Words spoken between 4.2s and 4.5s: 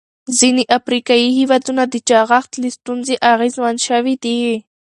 دي.